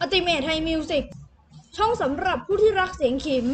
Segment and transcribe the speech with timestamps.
[0.00, 1.04] อติเมทไทยมิวสิก
[1.76, 3.46] ช่องสำหรับผู้ที่รักเสียงขิม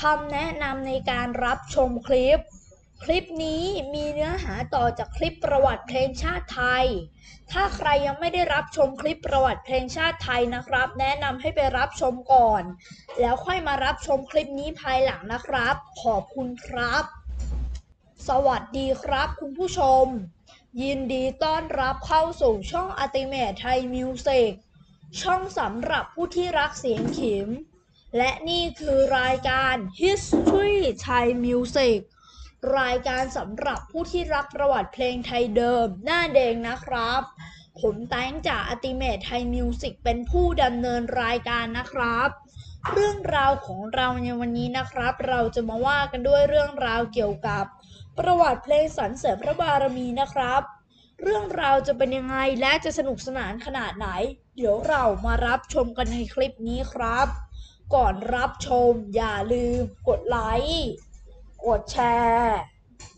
[0.00, 2.40] คำแนะนำในการรับชมคลิป
[3.04, 3.64] คลิปนี้
[3.94, 6.86] มีเนื้อหาต่อจากคลิปประวัติเพลงชาติไทย
[7.52, 12.62] ถ้าใครยังไม่ได้รับชมคลิปประวัติเพลงชาติไทยนะครับ แนะนำให้ไปรับชมก่อน
[13.20, 17.04] แล้วค่อยมารับชมคลิปนี้ภายหลังนะครับ ขอบคุณครับ
[18.28, 20.04] สวัสดีครับคุณผู้ชม
[20.82, 24.50] ยินดีต้อนรับเข้าสู่ช่อง Ultimate Thai Music
[25.22, 27.48] ช่องสำหรับผู้ที่รักเสียงขิม
[28.16, 31.98] และนี่คือรายการ History Thai Music
[32.78, 37.22] รายการสำหรับผู้ที่รักประวัติเพลงไทยเดิม หน้าเดงนะครับ
[37.80, 42.28] ผมแตงจากอติเมทไทยมิวสิกเป็นผู้ดำเนินรายการนะครับ
[42.92, 47.64] เรื่องราวของเราในวันนี้นะครับ เราจะมาว่ากันด้วยเรื่องราวเกี่ยวกับ
[48.18, 50.62] ประวัติเพลงสรรเสริญพระบารมีนะครับ
[51.22, 54.08] เรื่องราวจะเป็นยังไงและจะสนุกสนานขนาดไหน
[54.56, 57.28] เดี๋ยวเรามารับชมกันในคลิปนี้ครับ
[57.94, 60.88] ก่อนรับชมอย่าลืมกดไลค์
[61.66, 62.58] กดแชร์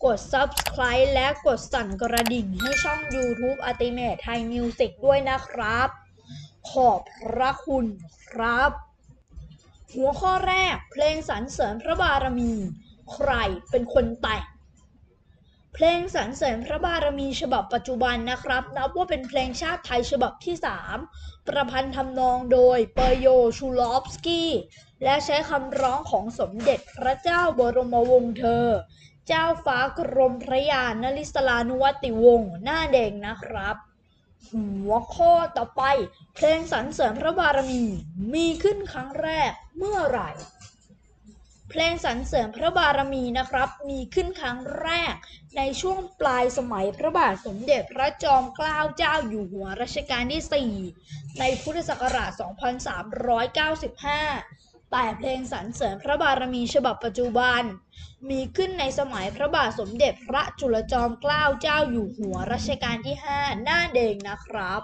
[0.05, 5.89] กด Subscribe และกดสั่นกระดิ่งให้ช่อง YouTube Ultimate Thai Music ด้วยนะครับ
[6.69, 7.85] ขอบพระคุณ
[8.29, 8.71] ครับ
[9.93, 12.53] หัวข้อแรกเพลงสรรเสริญพระบารมี
[13.13, 13.31] ใคร
[13.69, 14.43] เป็นคนแต่ง
[15.73, 20.55] เพลงสรรเสริญพระบารมีฉบับปัจจุบันนะครับ นับว่าเป็นเพลงชาติไทยฉบับที่
[21.01, 23.27] 3 ประพันธ์ทำนองโดยเปโย
[23.57, 24.51] ชูลอฟสกี้
[25.03, 28.65] และใช้คำร้องของสมเด็จพระเจ้าบรมวงศ์เธอ
[29.27, 33.75] เจ้าฟ้ากรมพระยานริศลานุวัติวงศ์หน้าแดงนะครับ
[34.51, 35.83] หัวข้อต่อไป
[36.35, 37.83] เพลงสรรเสริญพระบารมี
[38.33, 40.31] มีขึ้นครั้งแรกเมื่อไหร่
[41.69, 45.13] เพลงสรรเสริญพระบารมีนะครับ มีขึ้นครั้งแรก
[45.57, 52.41] ในช่วงปลายสมัยพระบาทสมเด็จพระจอมเกล้าเจ้าอยู่หัวรัชกาลที่ 4 ในพุทธศักราช 2395
[54.95, 57.61] แต่เพลงสรรเสริญพระบารมีฉบับปัจจุบัน
[58.29, 64.81] มีขึ้นในสมัยพระบาทสมเด็จพระจุลจอมเกล้าเจ้าอยู่หัวรัชกาลที่ 5 หน้าเดงนะครับ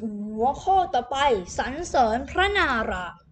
[0.00, 1.16] หัวข้อต่อไป
[1.58, 3.23] สรรเสริญพระนารายณ์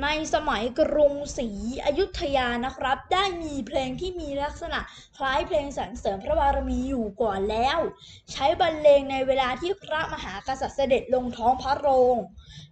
[0.00, 1.48] ในสมัยกรุงศรี
[1.84, 4.80] อยุธยานะครับ ได้มีเพลงที่มีลักษณะ
[5.16, 7.78] คล้ายเพลงสรรเสริญพระบารมีอยู่ก่อนแล้ว
[8.32, 12.16] ใช้บรรเลงในเวลาที่พระมหากษัตริย์เสด็จลงท้องพระโรง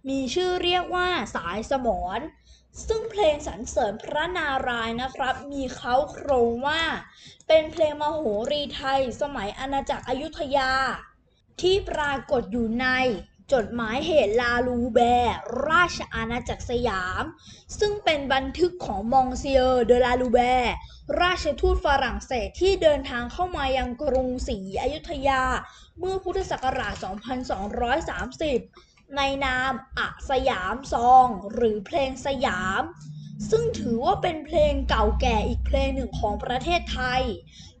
[0.09, 1.87] มีชื่อเรียกว่าสายสม
[2.17, 2.19] ร
[2.87, 6.81] ซึ่งเพลงสรรเสริญพระนารายณ์นะครับ มีเค้าโครงว่า
[7.47, 8.21] เป็นเพลงมโห
[8.51, 10.71] รีไทย สมัยอาณาจักรอยุธยา
[11.61, 12.87] ที่ปรากฏอยู่ใน
[13.53, 15.35] จดหมายเหตุลาลูแบร์
[15.69, 17.23] ราชอาณาจักรสยาม
[17.79, 20.73] ซึ่งเป็นบันทึกของ Monsieur เดอ ลาลูแบร์
[21.21, 25.43] ราชทูตฝรั่งเศสที่เดินทางเข้ามายังกรุงศรีอยุธยา
[25.99, 26.95] เมื่อพุทธศักราช
[28.21, 32.83] 2230 ในนามอะสยามซอง หรือเพลงสยาม
[33.49, 37.23] ซึ่งถือว่าเป็นเพลงเก่าแก่อีกเพลงหนึ่งของประเทศไทย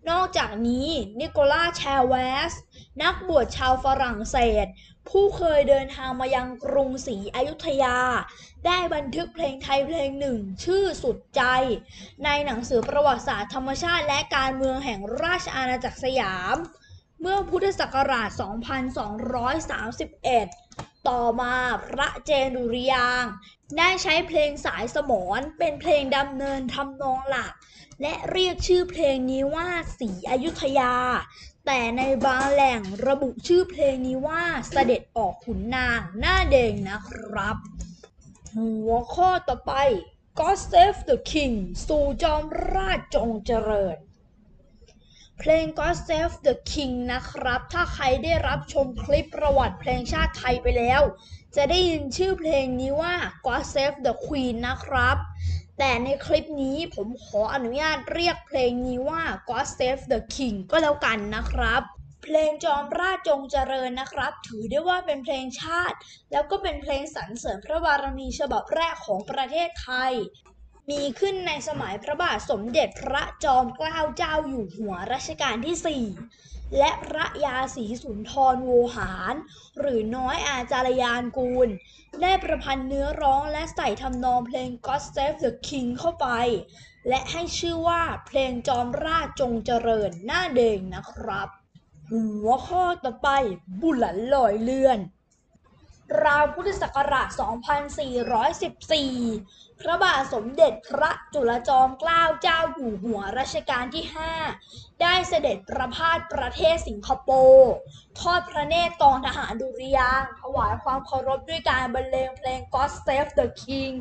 [0.09, 0.87] นอกจากนี้
[1.19, 1.81] นิโคลาแช
[2.11, 2.13] ว
[2.49, 2.51] ส
[3.01, 4.65] นักบวชชาวฝรั่งเศส
[5.09, 7.97] ผู้เคยเดินทางมายังกรุงศรีอยุธยา
[8.65, 11.43] ได้บันทึกเพลงไทยเพลงหนึ่งชื่อสุดใจ
[12.25, 16.55] ในหนังสือประวัติศาสตร์ธรรมชาติและการเมืองแห่งราชอาณาจักรสยาม
[17.21, 18.29] เมื่อพุทธศักราช
[20.11, 21.53] 2231 ต่อมา
[21.85, 23.23] พระเจนดุริยาง
[23.77, 27.53] ได้ใช้เพลงสายสมรเป็นเพลงดำเนินทำนองหลัก
[28.01, 29.67] และเรียกชื่อเพลงนี้ว่า
[29.99, 30.93] สีอยุธยา
[31.65, 37.57] แต่ในบางแหล่งระบุชื่อเพลงนี้ว่าเสด็จออกขุนนางหน้าเดงนะครับ
[38.55, 39.73] หัวข้อต่อไป
[40.39, 41.55] God Save the King
[41.87, 43.97] สู่จอมราชจงเจริญ
[45.39, 51.01] เพลง God Save the King นะครับ ถ้าใครได้รับชมคลิปประวัติเพลงชาติไทยไปแล้ว
[51.55, 53.15] จะได้ยินชื่อเพลงนี้ว่า
[53.45, 55.17] God Save the Queen นะครับ
[55.83, 61.81] แต่ในคลิปนี้ผมขออนุญาตเรียกเพลงนี้ว่า God Save the King ก็แล้วกันนะครับ
[62.23, 65.97] เพลงจอมราชจงเจริญนะครับ ถือได้ว่าเป็นเพลงชาติ
[66.31, 70.13] แล้วก็เป็นเพลงสรรเสริญพระบารมีฉบับแรกของประเทศไทย
[70.89, 79.33] มีขึ้นในสมัยพระบาทสมเด็จพระจอมเกล้าเจ้าอยู่หัวรัชกาลที่ 4 และพระยาศรีสุนทรโวหาร
[79.79, 81.69] หรือน้อยอาจารยานกูล
[82.21, 86.27] ได้ประพันธ์เนื้อร้องและใส่ทำนองเพลง God Save the King เข้าไป
[87.07, 91.49] และให้ชื่อว่าเพลงจอมราชจงเจริญหน้าเดงนะครับ
[92.09, 93.29] หัวข้อต่อไป
[93.81, 94.99] บุหลันลอยเลื่อน
[96.25, 97.27] ราวพุทธศักราช
[98.59, 104.05] 2414 พระบาทสมเด็จพระจุลจอมเกล้าเจ้าอยู่หัวรัชกาลที่
[104.53, 107.71] 5 ได้เสด็จประพาสประเทศสิงคโปร์
[108.19, 113.95] ทอดพระเนตรกองทหารดุริยางถวายความเคารพด้วยการบรรเลงเพลง God Save the King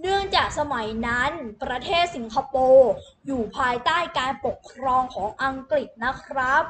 [0.00, 1.30] เนื่องจากสมัยนั้น
[1.62, 2.92] ประเทศสิงคโปร์
[3.26, 6.64] อยู่ภายใต้การปกครองของอังกฤษนะครับ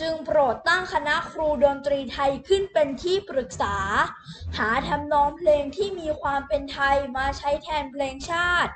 [0.00, 3.76] จึงโปรดตั้งคณะครูดนตรีไทยขึ้นเป็นที่ปรึกษา
[4.58, 8.72] หาทำนองเพลงที่มีความเป็นไทยมาใช้แทนเพลงชาติ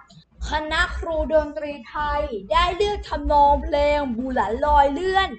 [0.50, 2.22] คณะครูดนตรีไทย
[2.52, 5.30] ได้เลือกทำนองเพลงบูหลันลอยเลื่อน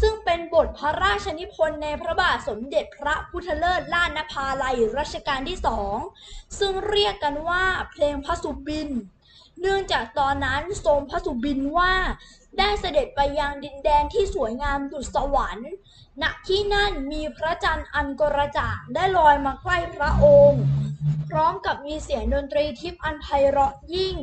[0.00, 5.96] ซึ่งเป็นบทพระราชนิพนธ์ในพระบาทสมเด็จพระพุทธเลิศล่านภาลัยรัชกาลที่สอง
[6.58, 8.88] ซึ่งเรียกกันว่าเพลงพระสุบิน
[9.60, 11.92] เนื่องจากตอนนั้นทรงพระสุบินว่า
[12.58, 15.72] ได้เสด็จไปยังดินแดนที่สวยงามดุจสวรรค์
[16.22, 20.62] ณ ที่นั่นมีพระจันทร์อันกระจ่างได้ลอยมาใกล้พระองค์
[21.28, 24.16] พร้อมกับมีเสียงดนตรีทิพย์อันไพเราะยิ่ง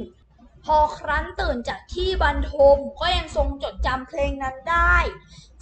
[0.66, 4.96] พอครั้นตื่นจากที่บรรทมก็ยังทรงจดจำเพลงนั้นได้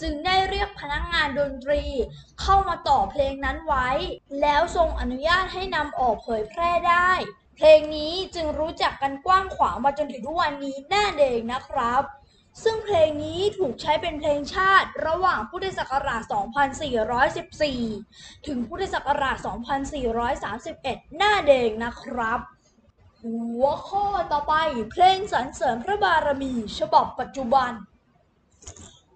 [0.02, 1.84] จึงได้เรียกพนักงานดนตรี
[2.42, 3.90] เข้ามาต่อเพลงนั้นไว้
[4.42, 7.12] แล้วทรงอนุญาตให้นำออกเผยแพร่ได้
[7.57, 12.04] เพลงนี้จึงรู้จักกันกว้างขวางมาจนถึงทุกวันนี้แน่เดงนะครับ
[12.63, 16.21] ซึ่งเพลงนี้ถูกใช้เป็นเพลงชาติระหว่างพุทธศักราช
[17.59, 19.38] 2414 ถึงพุทธศักราช
[20.48, 22.39] 2431 หน้าเดงนะครับ
[23.21, 24.53] หัวข้อต่อไป
[24.92, 27.71] เพลงสรรเสริญพระบารมี ฉบับปัจจุบัน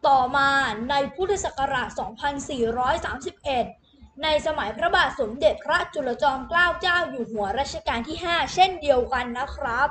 [0.07, 0.49] ต่อมา
[0.89, 3.80] ในพุทธศักราช 2431
[4.23, 9.89] ในสมัยพระบาทสมเด็จพระจุลจอมเกล้าเจ้าอยู่หัวรัชกาลที่ 5 เช่นเดียวกันนะครับ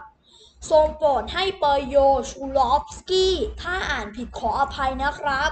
[0.70, 1.96] ทรงโปรดให้เปอร์โย
[2.30, 5.50] ชูลอฟสกี้ ถ้าอ่านผิดขออภัยนะครับ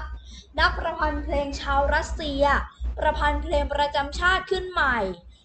[0.60, 2.44] นักประพันธ์เพลงชาวรัสเซีย
[2.98, 4.98] ประพันธ์เพลงประจำชาติขึ้นใหม่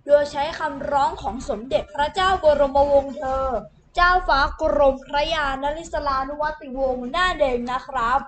[0.07, 3.47] โดยใช้คำร้องของสมเด็จพระเจ้าบรมวงศ์เธอ
[3.95, 8.19] เจ้าฟ้ากรมพระยานริศลานุวัติวงศ์หน้าเด่นนะครับ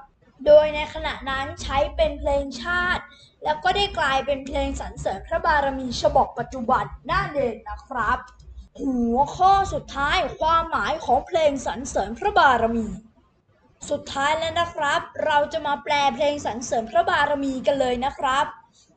[0.45, 3.03] โดยในขณะนั้นใช้เป็นเพลงชาติ
[3.43, 8.19] แล้วก็ได้กลายเป็นเพลงสรรเสริญพระบารมีฉบับปัจจุบันน้าเด่นนะครับ
[8.81, 12.87] หัวข้อสุดท้ายความหมายของเพลงสรรเสริญพระบารมี
[13.89, 18.45] สุดท้ายแล้วนะครับ เราจะมาแปลเพลงสรรเสริญพระบารมีกันเลยนะครับ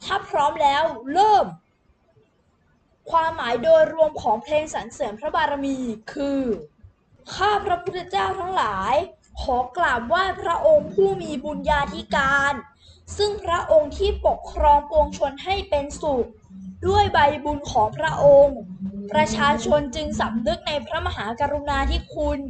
[0.04, 0.82] ถ้าพร้อมแล้ว
[1.12, 1.46] เริ่ม
[3.10, 5.76] ความหมายโดยรวมของเพลงสรรเสริญพระบารมี
[6.12, 6.42] คือ
[7.34, 8.94] ข้าพระพุทธเจ้าทั้งหลาย
[9.40, 12.54] ขอกราบไหว้พระองค์ผู้มีบุญญาธิการ
[13.16, 16.26] ซึ่งพระองค์ที่ปกครองปวงชนให้เป็นสุข
[16.86, 18.58] ด้วยใบบุญของพระองค์
[19.12, 22.40] ประชาชนจึงสำนึกในพระมหากรุณาธิคุณ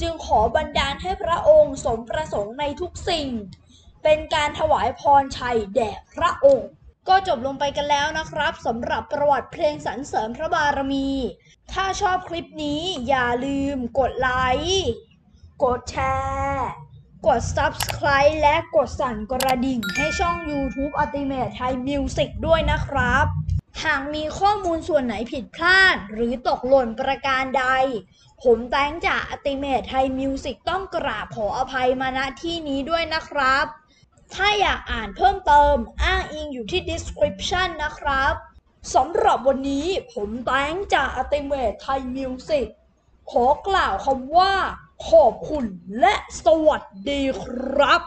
[0.00, 3.28] จึงขอบันดาลให้พระองค์สมประสงค์ในทุกสิ่ง
[4.02, 6.68] เป็นการถวายพรชัยแด่พระองค์
[7.08, 11.08] ก็จบลงไปกันแล้วนะครับสำหรับประวัติเพลงสรรเสริญพระบารมี
[11.72, 14.30] ถ้าชอบคลิปนี้อย่าลืมกดไล
[14.62, 14.86] ค์
[15.64, 16.68] กดแชร์
[17.26, 23.26] กด Subscribe และกดสั่นกระดิ่งให้ช่อง YouTube Ultimate Thai Music ด้วยนะครับ
[23.84, 27.66] หากมีข้อมูลส่วนไหนผิดพลาด หรือตกหล่นประการใด
[28.42, 33.66] ผมแตงจาก Ultimate Thai Music ต้องกราบขออภัยมาณที่นี้ด้วยนะครับ
[34.34, 38.32] ถ้าอยากอ่านเพิ่มเติม อ้างอิงอยู่ที่ description นะครับ
[38.94, 42.66] สำหรับวันนี้ผมแตงจาก Ultimate Thai Music
[43.30, 44.52] ขอกล่าวคำว่า
[45.10, 45.64] ขอบคุณ
[46.00, 47.44] และสวัสดีค
[47.78, 48.02] รับ